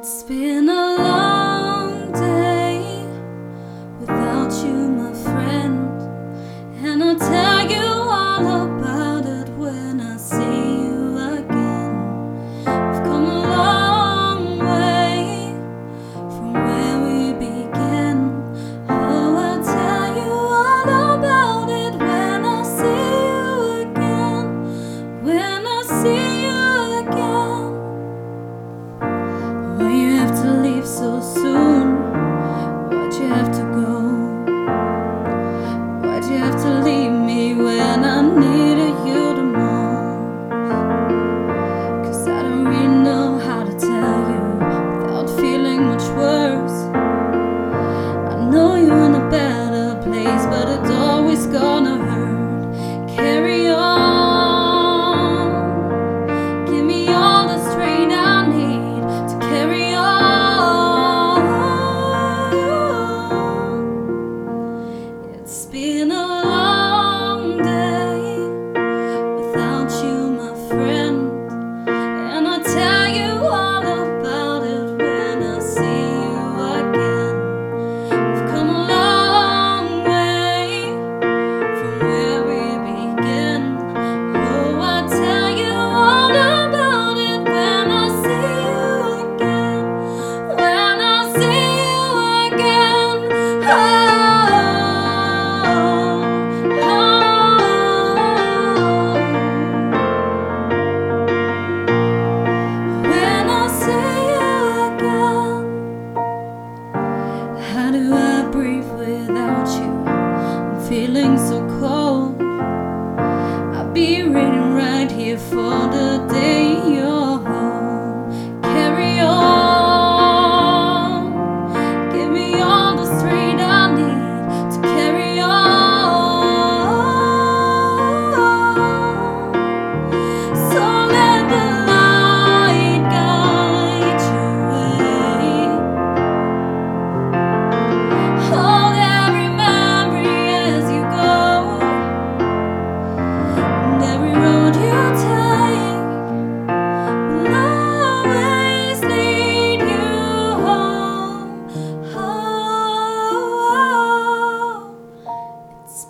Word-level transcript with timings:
It's 0.00 0.22
been 0.22 0.57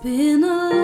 been 0.02 0.44
a 0.44 0.77